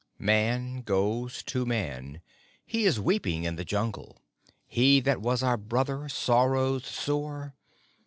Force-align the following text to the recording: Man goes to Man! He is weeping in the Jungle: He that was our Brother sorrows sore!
Man 0.17 0.81
goes 0.81 1.43
to 1.43 1.63
Man! 1.63 2.21
He 2.65 2.85
is 2.85 2.99
weeping 2.99 3.43
in 3.43 3.55
the 3.55 3.63
Jungle: 3.63 4.17
He 4.65 4.99
that 4.99 5.21
was 5.21 5.43
our 5.43 5.57
Brother 5.57 6.09
sorrows 6.09 6.87
sore! 6.87 7.53